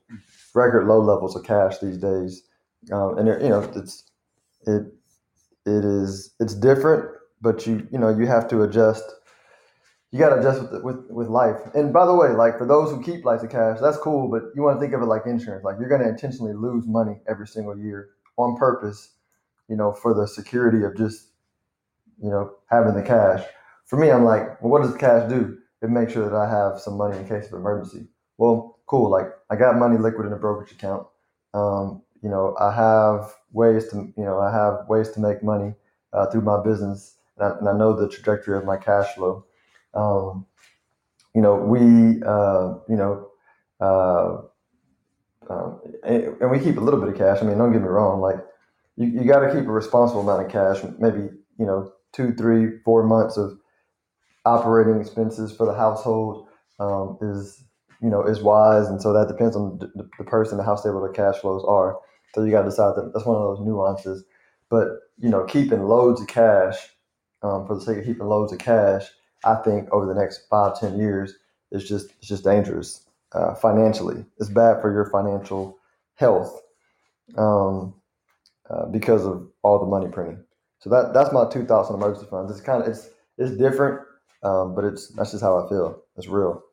record 0.53 0.87
low 0.87 0.99
levels 1.01 1.35
of 1.35 1.43
cash 1.43 1.79
these 1.79 1.97
days, 1.97 2.43
um, 2.91 3.17
and 3.17 3.27
you 3.27 3.49
know 3.49 3.61
it's 3.75 4.03
it 4.67 4.83
it 5.65 5.83
is 5.83 6.33
it's 6.39 6.53
different, 6.53 7.09
but 7.41 7.65
you 7.65 7.87
you 7.91 7.97
know 7.97 8.09
you 8.09 8.27
have 8.27 8.47
to 8.49 8.61
adjust. 8.61 9.03
You 10.15 10.21
got 10.21 10.29
to 10.29 10.39
adjust 10.39 10.71
with, 10.71 10.81
with 10.81 11.11
with 11.11 11.27
life. 11.27 11.57
And 11.73 11.91
by 11.91 12.05
the 12.05 12.15
way, 12.15 12.29
like 12.29 12.57
for 12.57 12.65
those 12.65 12.89
who 12.89 13.03
keep 13.03 13.25
lots 13.25 13.43
of 13.43 13.49
cash, 13.49 13.79
that's 13.81 13.97
cool. 13.97 14.29
But 14.29 14.43
you 14.55 14.61
want 14.61 14.77
to 14.77 14.79
think 14.79 14.93
of 14.93 15.01
it 15.01 15.07
like 15.07 15.25
insurance. 15.25 15.65
Like 15.65 15.75
you're 15.77 15.89
going 15.89 15.99
to 15.99 16.07
intentionally 16.07 16.53
lose 16.53 16.87
money 16.87 17.17
every 17.27 17.45
single 17.45 17.77
year 17.77 18.11
on 18.37 18.55
purpose. 18.55 19.09
You 19.67 19.75
know, 19.75 19.91
for 19.91 20.13
the 20.13 20.25
security 20.25 20.85
of 20.85 20.95
just 20.95 21.31
you 22.23 22.29
know 22.29 22.53
having 22.67 22.93
the 22.93 23.03
cash. 23.03 23.43
For 23.87 23.97
me, 23.97 24.09
I'm 24.09 24.23
like, 24.23 24.61
well, 24.61 24.71
what 24.71 24.83
does 24.83 24.93
the 24.93 24.97
cash 24.97 25.29
do? 25.29 25.57
It 25.81 25.89
makes 25.89 26.13
sure 26.13 26.29
that 26.29 26.37
I 26.37 26.49
have 26.49 26.79
some 26.79 26.95
money 26.95 27.17
in 27.17 27.27
case 27.27 27.47
of 27.47 27.53
emergency. 27.55 28.07
Well, 28.37 28.79
cool. 28.85 29.11
Like 29.11 29.27
I 29.49 29.57
got 29.57 29.75
money 29.75 29.97
liquid 29.97 30.27
in 30.27 30.31
a 30.31 30.37
brokerage 30.37 30.71
account. 30.71 31.07
Um, 31.53 32.01
you 32.23 32.29
know, 32.29 32.55
I 32.57 32.73
have 32.73 33.33
ways 33.51 33.89
to, 33.89 33.97
you 34.15 34.23
know, 34.23 34.39
I 34.39 34.49
have 34.49 34.87
ways 34.87 35.09
to 35.09 35.19
make 35.19 35.43
money 35.43 35.73
uh, 36.13 36.27
through 36.27 36.43
my 36.43 36.63
business, 36.63 37.17
and 37.37 37.47
I, 37.47 37.57
and 37.57 37.67
I, 37.67 37.77
know 37.77 37.91
the 37.91 38.07
trajectory 38.07 38.57
of 38.57 38.63
my 38.63 38.77
cash 38.77 39.13
flow. 39.15 39.43
Um, 39.95 40.45
you 41.33 41.41
know, 41.41 41.55
we, 41.55 42.21
uh, 42.23 42.75
you 42.89 42.95
know, 42.95 43.29
uh, 43.81 44.41
um, 45.49 45.81
and, 46.03 46.49
we 46.49 46.59
keep 46.59 46.77
a 46.77 46.81
little 46.81 46.99
bit 46.99 47.09
of 47.09 47.17
cash. 47.17 47.41
I 47.41 47.45
mean, 47.45 47.57
don't 47.57 47.71
get 47.71 47.81
me 47.81 47.87
wrong. 47.87 48.21
Like, 48.21 48.37
you, 48.95 49.07
you 49.07 49.25
got 49.25 49.41
to 49.41 49.53
keep 49.53 49.67
a 49.67 49.71
responsible 49.71 50.21
amount 50.21 50.45
of 50.45 50.51
cash. 50.51 50.83
Maybe 50.97 51.29
you 51.57 51.65
know, 51.65 51.91
two, 52.13 52.33
three, 52.33 52.79
four 52.83 53.03
months 53.03 53.37
of 53.37 53.57
operating 54.45 54.99
expenses 54.99 55.55
for 55.55 55.65
the 55.65 55.73
household 55.73 56.47
um, 56.79 57.17
is 57.21 57.63
you 58.01 58.09
know 58.09 58.23
is 58.23 58.41
wise, 58.41 58.87
and 58.87 59.01
so 59.01 59.13
that 59.13 59.27
depends 59.27 59.55
on 59.55 59.77
the, 59.79 60.09
the 60.17 60.23
person 60.23 60.59
how 60.59 60.75
stable 60.75 61.01
their 61.01 61.11
cash 61.11 61.39
flows 61.41 61.63
are. 61.67 61.97
So 62.33 62.43
you 62.43 62.51
got 62.51 62.63
to 62.63 62.69
decide 62.69 62.95
that 62.95 63.11
that's 63.13 63.25
one 63.25 63.37
of 63.37 63.43
those 63.43 63.65
nuances. 63.65 64.23
But 64.69 64.87
you 65.17 65.29
know, 65.29 65.45
keeping 65.45 65.83
loads 65.83 66.21
of 66.21 66.27
cash 66.27 66.75
um, 67.41 67.65
for 67.65 67.75
the 67.75 67.81
sake 67.81 67.99
of 67.99 68.05
keeping 68.05 68.27
loads 68.27 68.51
of 68.51 68.59
cash, 68.59 69.05
I 69.45 69.55
think 69.55 69.89
over 69.91 70.05
the 70.05 70.19
next 70.19 70.47
five 70.49 70.79
ten 70.79 70.97
years 70.99 71.35
is 71.71 71.87
just 71.87 72.11
it's 72.19 72.27
just 72.27 72.43
dangerous 72.43 73.07
uh, 73.33 73.55
financially. 73.55 74.25
It's 74.39 74.49
bad 74.49 74.81
for 74.81 74.91
your 74.93 75.09
financial 75.11 75.77
health 76.15 76.61
um, 77.37 77.95
uh, 78.69 78.87
because 78.87 79.25
of 79.25 79.47
all 79.63 79.79
the 79.79 79.85
money 79.85 80.09
printing. 80.11 80.43
So 80.79 80.89
that 80.91 81.13
that's 81.13 81.33
my 81.33 81.49
two 81.49 81.65
thoughts 81.65 81.89
on 81.89 81.95
emergency 81.97 82.27
funds. 82.29 82.51
It's 82.51 82.61
kind 82.61 82.83
of 82.83 82.89
it's 82.89 83.09
it's 83.37 83.57
different, 83.57 84.01
um, 84.43 84.75
but 84.75 84.85
it's 84.85 85.09
that's 85.09 85.31
just 85.31 85.43
how 85.43 85.65
I 85.65 85.69
feel. 85.69 86.01
It's 86.17 86.27
real. 86.27 86.63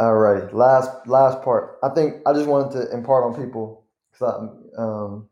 All 0.00 0.14
right, 0.14 0.52
last 0.54 0.90
last 1.06 1.42
part. 1.42 1.78
I 1.82 1.88
think 1.90 2.16
I 2.26 2.32
just 2.32 2.46
wanted 2.48 2.72
to 2.80 2.94
impart 2.94 3.24
on 3.24 3.42
people 3.42 3.86
because 4.12 4.34
I, 4.78 4.82
um, 4.82 5.28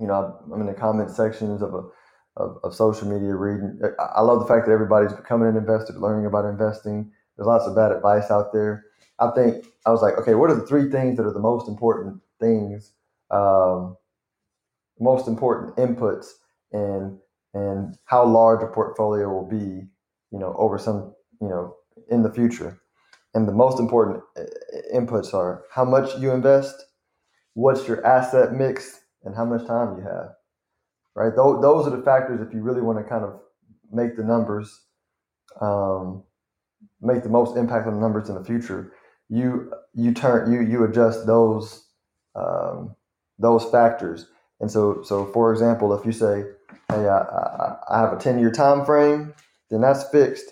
you 0.00 0.06
know, 0.06 0.38
I'm 0.52 0.60
in 0.60 0.66
the 0.66 0.74
comment 0.74 1.10
sections 1.10 1.62
of 1.62 1.74
a 1.74 1.82
of, 2.36 2.58
of 2.62 2.74
social 2.74 3.08
media 3.08 3.34
reading. 3.34 3.80
I 3.98 4.20
love 4.22 4.40
the 4.40 4.46
fact 4.46 4.66
that 4.66 4.72
everybody's 4.72 5.12
becoming 5.12 5.48
an 5.48 5.56
investor, 5.56 5.92
learning 5.94 6.26
about 6.26 6.44
investing. 6.44 7.10
There's 7.36 7.46
lots 7.46 7.66
of 7.66 7.76
bad 7.76 7.92
advice 7.92 8.30
out 8.30 8.52
there. 8.52 8.84
I 9.18 9.30
think 9.32 9.66
I 9.86 9.90
was 9.90 10.02
like, 10.02 10.14
okay, 10.18 10.34
what 10.34 10.50
are 10.50 10.54
the 10.56 10.66
three 10.66 10.90
things 10.90 11.16
that 11.16 11.26
are 11.26 11.32
the 11.32 11.40
most 11.40 11.68
important 11.68 12.20
things, 12.40 12.92
um, 13.30 13.96
most 14.98 15.28
important 15.28 15.76
inputs, 15.76 16.28
and 16.72 17.18
and 17.52 17.96
how 18.04 18.24
large 18.24 18.62
a 18.62 18.66
portfolio 18.68 19.28
will 19.28 19.48
be, 19.48 19.88
you 20.30 20.38
know, 20.38 20.54
over 20.56 20.78
some, 20.78 21.14
you 21.40 21.48
know, 21.48 21.76
in 22.08 22.22
the 22.22 22.32
future. 22.32 22.80
And 23.34 23.46
the 23.46 23.52
most 23.52 23.80
important 23.80 24.22
uh, 24.36 24.42
inputs 24.94 25.34
are 25.34 25.64
how 25.72 25.84
much 25.84 26.16
you 26.18 26.30
invest, 26.30 26.76
what's 27.54 27.88
your 27.88 28.04
asset 28.06 28.52
mix 28.52 29.00
and 29.24 29.34
how 29.34 29.44
much 29.44 29.66
time 29.66 29.96
you 29.98 30.04
have 30.04 30.30
right? 31.14 31.34
Those, 31.34 31.60
those 31.62 31.86
are 31.86 31.96
the 31.96 32.02
factors 32.02 32.40
if 32.40 32.52
you 32.54 32.62
really 32.62 32.82
want 32.82 32.98
to 32.98 33.04
kind 33.04 33.24
of 33.24 33.40
make 33.92 34.16
the 34.16 34.24
numbers 34.24 34.80
um, 35.60 36.22
make 37.00 37.22
the 37.22 37.28
most 37.28 37.56
impact 37.56 37.86
on 37.86 37.94
the 37.94 38.00
numbers 38.00 38.28
in 38.28 38.34
the 38.36 38.44
future 38.44 38.92
you 39.30 39.72
you 39.94 40.12
turn 40.12 40.52
you 40.52 40.60
you 40.60 40.84
adjust 40.84 41.26
those 41.26 41.86
um, 42.34 42.94
those 43.38 43.64
factors. 43.70 44.26
And 44.60 44.70
so 44.70 45.02
so 45.02 45.26
for 45.26 45.52
example 45.52 45.94
if 45.94 46.04
you 46.04 46.12
say 46.12 46.44
hey 46.88 47.08
i, 47.08 47.18
I, 47.18 47.76
I 47.90 48.00
have 48.00 48.12
a 48.12 48.20
10 48.20 48.38
year 48.38 48.50
time 48.50 48.84
frame 48.84 49.32
then 49.70 49.80
that's 49.80 50.04
fixed. 50.10 50.50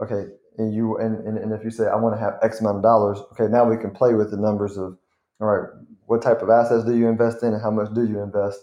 Okay 0.00 0.26
and 0.58 0.74
you 0.74 0.98
and, 0.98 1.16
and, 1.26 1.38
and 1.38 1.52
if 1.52 1.64
you 1.64 1.70
say 1.70 1.86
i 1.86 1.96
want 1.96 2.14
to 2.14 2.20
have 2.20 2.34
x 2.42 2.60
amount 2.60 2.76
of 2.76 2.82
dollars 2.82 3.18
okay 3.32 3.50
now 3.50 3.64
we 3.64 3.76
can 3.76 3.90
play 3.90 4.14
with 4.14 4.30
the 4.30 4.36
numbers 4.36 4.76
of 4.76 4.98
all 5.40 5.48
right 5.48 5.68
what 6.06 6.22
type 6.22 6.42
of 6.42 6.50
assets 6.50 6.84
do 6.84 6.96
you 6.96 7.08
invest 7.08 7.42
in 7.42 7.52
and 7.52 7.62
how 7.62 7.70
much 7.70 7.92
do 7.94 8.04
you 8.04 8.20
invest 8.20 8.58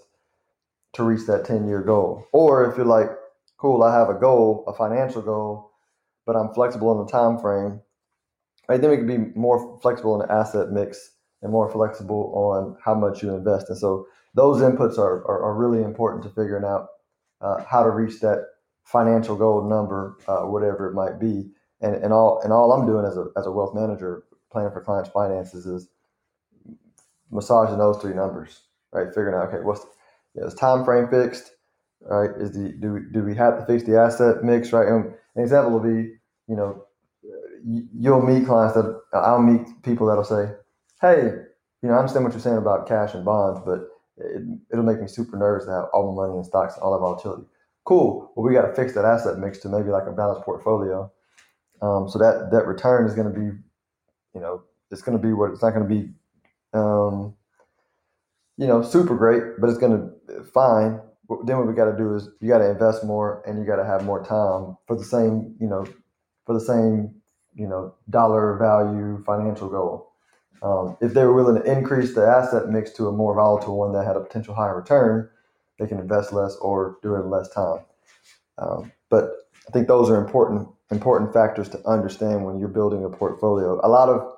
to 0.96 1.04
reach 1.04 1.28
that 1.28 1.46
10 1.46 1.68
year 1.68 1.82
goal 1.82 2.26
or 2.34 2.70
if 2.70 2.78
you're 2.78 2.86
like 2.86 3.10
cool 3.58 3.84
i 3.84 3.94
have 3.98 4.10
a 4.10 4.14
goal 4.14 4.64
a 4.68 4.74
financial 4.74 5.22
goal 5.22 5.72
but 6.26 6.36
i'm 6.36 6.54
flexible 6.54 6.92
in 6.92 7.06
the 7.06 7.12
time 7.12 7.38
frame 7.40 7.82
right 8.70 8.82
then 8.82 8.90
we 8.90 8.98
can 8.98 9.08
be 9.08 9.40
more 9.40 9.80
flexible 9.82 10.20
in 10.20 10.28
the 10.28 10.34
asset 10.34 10.72
mix 10.72 11.12
and 11.42 11.52
more 11.52 11.70
flexible 11.72 12.32
on 12.36 12.78
how 12.84 12.96
much 12.96 13.24
you 13.24 13.34
invest 13.34 13.70
and 13.70 13.78
so 13.78 14.08
those 14.36 14.62
inputs 14.62 14.98
are, 14.98 15.26
are, 15.28 15.44
are 15.44 15.56
really 15.56 15.84
important 15.84 16.24
to 16.24 16.30
figuring 16.30 16.66
out 16.66 16.88
uh, 17.42 17.64
how 17.64 17.84
to 17.84 17.90
reach 17.90 18.20
that 18.22 18.46
financial 18.84 19.36
goal 19.36 19.68
number 19.68 20.18
uh, 20.28 20.42
whatever 20.42 20.90
it 20.90 20.94
might 20.94 21.20
be 21.20 21.50
and, 21.82 21.96
and 21.96 22.14
all 22.14 22.42
and 22.44 22.54
all 22.54 22.74
i'm 22.74 22.86
doing 22.86 23.06
as 23.06 23.18
a, 23.18 23.26
as 23.38 23.46
a 23.48 23.52
wealth 23.52 23.76
manager 23.76 24.24
planning 24.52 24.72
for 24.72 24.82
clients 24.82 25.10
finances 25.10 25.66
is 25.66 25.88
massaging 27.32 27.78
those 27.78 27.98
three 28.02 28.14
numbers, 28.14 28.62
right? 28.92 29.08
Figuring 29.08 29.36
out, 29.36 29.50
okay, 29.50 29.64
what's 29.64 29.86
you 30.36 30.42
know, 30.42 30.48
is 30.48 30.54
time 30.54 30.84
frame 30.86 31.08
fixed, 31.10 31.52
right? 32.02 32.30
Is 32.40 32.52
the 32.52 32.74
do 32.80 32.94
we, 32.94 33.00
do 33.12 33.24
we 33.24 33.36
have 33.36 33.60
to 33.60 33.66
fix 33.66 33.84
the 33.84 33.98
asset 34.00 34.44
mix, 34.44 34.72
right? 34.74 34.88
And 34.88 35.14
an 35.36 35.44
example 35.44 35.72
will 35.72 35.80
be, 35.80 36.14
you 36.48 36.56
know, 36.56 36.84
you'll 37.98 38.22
meet 38.22 38.46
clients 38.46 38.76
that 38.76 39.02
I'll 39.14 39.42
meet 39.42 39.68
people 39.84 40.08
that'll 40.08 40.24
say, 40.24 40.52
hey, 41.02 41.32
you 41.82 41.90
know, 41.90 41.96
I 41.96 42.00
understand 42.00 42.26
what 42.26 42.34
you're 42.34 42.42
saying 42.42 42.58
about 42.58 42.88
cash 42.88 43.14
and 43.14 43.26
bonds, 43.26 43.62
but 43.66 43.88
it, 44.18 44.44
it'll 44.72 44.86
make 44.86 45.02
me 45.02 45.08
super 45.08 45.38
nervous 45.38 45.66
to 45.66 45.72
have 45.72 45.86
all 45.94 46.14
my 46.14 46.28
money 46.28 46.38
in 46.38 46.44
stocks 46.44 46.76
and 46.76 46.84
all 46.84 46.94
that 46.94 47.00
volatility. 47.00 47.44
Cool. 47.86 48.32
Well, 48.36 48.48
we 48.48 48.54
got 48.54 48.68
to 48.68 48.74
fix 48.74 48.94
that 48.94 49.06
asset 49.06 49.38
mix 49.38 49.60
to 49.60 49.70
maybe 49.70 49.90
like 49.90 50.08
a 50.08 50.12
balanced 50.12 50.44
portfolio. 50.44 51.12
Um, 51.82 52.08
so 52.10 52.18
that 52.20 52.50
that 52.52 52.66
return 52.66 53.06
is 53.06 53.14
going 53.14 53.32
to 53.32 53.40
be, 53.40 53.46
you 54.34 54.42
know, 54.42 54.64
it's 54.92 55.02
going 55.02 55.18
to 55.18 55.22
be 55.22 55.34
what 55.34 55.52
it's 55.52 55.62
not 55.62 55.72
going 55.74 55.88
to 55.88 55.94
be 55.94 56.10
um, 56.74 57.36
you 58.58 58.68
know, 58.68 58.82
super 58.82 59.16
great, 59.16 59.60
but 59.60 59.70
it's 59.70 59.80
going 59.80 59.98
to 59.98 60.44
fine. 60.46 61.00
Then 61.46 61.58
what 61.58 61.68
we 61.68 61.74
got 61.74 61.92
to 61.92 61.98
do 61.98 62.16
is 62.16 62.30
you 62.40 62.50
got 62.50 62.60
to 62.60 62.70
invest 62.70 63.04
more 63.04 63.44
and 63.48 63.60
you 63.60 63.66
got 63.66 63.78
to 63.78 63.86
have 63.86 64.06
more 64.06 64.24
time 64.24 64.78
for 64.88 64.96
the 64.96 65.04
same, 65.04 65.56
you 65.60 65.68
know, 65.68 65.86
for 66.46 66.54
the 66.54 66.62
same, 66.64 67.16
you 67.56 67.68
know, 67.68 67.96
dollar 68.10 68.58
value 68.58 69.24
financial 69.26 69.70
goal. 69.70 70.12
Um, 70.62 70.98
if 71.02 71.14
they 71.14 71.24
were 71.24 71.34
willing 71.34 71.62
to 71.62 71.72
increase 71.72 72.14
the 72.16 72.26
asset 72.26 72.70
mix 72.70 72.92
to 72.94 73.08
a 73.08 73.12
more 73.12 73.36
volatile 73.36 73.78
one 73.78 73.94
that 73.94 74.06
had 74.06 74.16
a 74.16 74.22
potential 74.22 74.56
higher 74.56 74.76
return, 74.76 75.30
they 75.80 75.88
can 75.88 76.00
invest 76.00 76.32
less 76.32 76.56
or 76.58 76.98
do 77.02 77.16
it 77.16 77.20
in 77.20 77.30
less 77.30 77.50
time. 77.50 77.80
Um, 78.58 78.92
but 79.10 79.32
I 79.68 79.72
think 79.72 79.88
those 79.88 80.10
are 80.10 80.24
important 80.24 80.68
important 80.92 81.34
factors 81.34 81.68
to 81.70 81.88
understand 81.88 82.46
when 82.46 82.60
you're 82.60 82.68
building 82.68 83.04
a 83.04 83.10
portfolio. 83.10 83.80
A 83.84 83.90
lot 83.90 84.08
of 84.08 84.36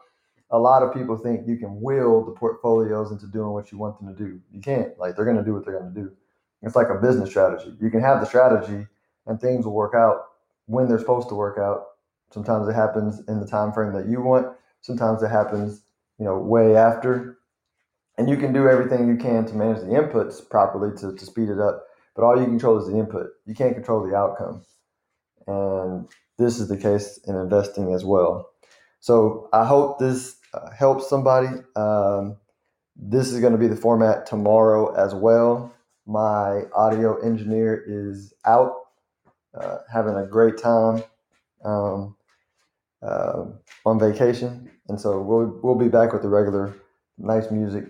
a 0.51 0.59
lot 0.59 0.83
of 0.83 0.93
people 0.93 1.17
think 1.17 1.47
you 1.47 1.57
can 1.57 1.81
will 1.81 2.23
the 2.23 2.31
portfolios 2.31 3.11
into 3.11 3.27
doing 3.27 3.51
what 3.51 3.71
you 3.71 3.77
want 3.77 3.99
them 3.99 4.15
to 4.15 4.23
do. 4.23 4.39
You 4.51 4.61
can't. 4.61 4.97
Like 4.97 5.15
they're 5.15 5.25
going 5.25 5.37
to 5.37 5.43
do 5.43 5.53
what 5.53 5.65
they're 5.65 5.79
going 5.79 5.93
to 5.93 6.01
do. 6.01 6.11
It's 6.61 6.75
like 6.75 6.89
a 6.89 6.95
business 6.95 7.29
strategy. 7.29 7.73
You 7.81 7.89
can 7.89 8.01
have 8.01 8.19
the 8.19 8.25
strategy 8.25 8.87
and 9.25 9.39
things 9.39 9.65
will 9.65 9.73
work 9.73 9.93
out 9.93 10.25
when 10.65 10.87
they're 10.87 10.99
supposed 10.99 11.29
to 11.29 11.35
work 11.35 11.57
out. 11.57 11.83
Sometimes 12.31 12.67
it 12.67 12.73
happens 12.73 13.21
in 13.27 13.39
the 13.39 13.47
time 13.47 13.71
frame 13.73 13.93
that 13.93 14.07
you 14.07 14.21
want. 14.21 14.47
Sometimes 14.81 15.21
it 15.21 15.29
happens, 15.29 15.81
you 16.17 16.25
know, 16.25 16.37
way 16.37 16.75
after. 16.75 17.37
And 18.17 18.29
you 18.29 18.37
can 18.37 18.53
do 18.53 18.67
everything 18.67 19.07
you 19.07 19.17
can 19.17 19.45
to 19.45 19.53
manage 19.53 19.81
the 19.81 19.87
inputs 19.87 20.47
properly 20.49 20.95
to, 20.97 21.13
to 21.15 21.25
speed 21.25 21.49
it 21.49 21.59
up. 21.59 21.83
But 22.15 22.23
all 22.23 22.39
you 22.39 22.45
control 22.45 22.79
is 22.79 22.87
the 22.87 22.97
input. 22.97 23.27
You 23.45 23.53
can't 23.53 23.75
control 23.75 24.07
the 24.07 24.15
outcome. 24.15 24.65
And 25.45 26.07
this 26.37 26.59
is 26.59 26.67
the 26.67 26.77
case 26.77 27.19
in 27.27 27.35
investing 27.35 27.93
as 27.93 28.03
well. 28.03 28.49
So 29.07 29.47
I 29.53 29.63
hope 29.63 29.99
this 29.99 30.35
uh, 30.53 30.69
helps 30.71 31.07
somebody. 31.07 31.47
Um, 31.77 32.35
this 32.97 33.31
is 33.31 33.39
going 33.39 33.53
to 33.53 33.57
be 33.57 33.69
the 33.69 33.75
format 33.77 34.25
tomorrow 34.25 34.93
as 34.95 35.15
well. 35.15 35.73
My 36.05 36.63
audio 36.75 37.17
engineer 37.21 37.81
is 37.87 38.33
out 38.43 38.73
uh, 39.57 39.77
having 39.89 40.15
a 40.15 40.27
great 40.27 40.57
time 40.57 41.05
um, 41.63 42.17
uh, 43.01 43.45
on 43.85 43.97
vacation, 43.97 44.69
and 44.89 44.99
so 44.99 45.21
we'll 45.21 45.57
we'll 45.63 45.75
be 45.75 45.87
back 45.87 46.11
with 46.11 46.21
the 46.21 46.27
regular 46.27 46.75
nice 47.17 47.49
music 47.49 47.85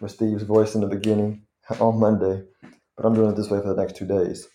with 0.00 0.12
Steve's 0.12 0.44
voice 0.44 0.76
in 0.76 0.82
the 0.82 0.86
beginning 0.86 1.42
on 1.80 1.98
Monday. 1.98 2.44
But 2.96 3.06
I'm 3.06 3.14
doing 3.14 3.30
it 3.30 3.36
this 3.36 3.50
way 3.50 3.60
for 3.60 3.74
the 3.74 3.82
next 3.82 3.96
two 3.96 4.06
days. 4.06 4.46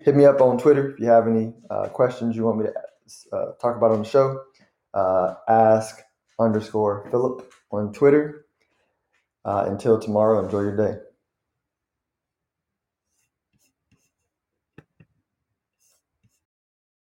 Hit 0.00 0.16
me 0.16 0.24
up 0.24 0.40
on 0.40 0.58
Twitter 0.58 0.90
if 0.90 0.98
you 0.98 1.06
have 1.06 1.28
any 1.28 1.54
uh, 1.70 1.86
questions 1.90 2.34
you 2.34 2.42
want 2.42 2.58
me 2.58 2.64
to 2.64 3.36
uh, 3.36 3.52
talk 3.62 3.76
about 3.76 3.92
on 3.92 4.00
the 4.00 4.08
show. 4.08 4.40
Uh, 4.92 5.34
ask 5.48 6.00
underscore 6.38 7.06
Philip 7.10 7.52
on 7.70 7.92
Twitter. 7.92 8.46
Uh, 9.44 9.64
until 9.68 9.98
tomorrow, 9.98 10.44
enjoy 10.44 10.60
your 10.60 10.76
day. 10.76 10.98